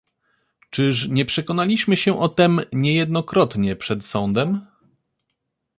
"Czyż 0.69 1.07
nie 1.07 1.25
przekonaliśmy 1.25 1.97
się 1.97 2.19
o 2.19 2.29
tem 2.29 2.59
niejednokrotnie 2.71 3.75
przed 3.75 4.05
sądem?" 4.05 4.65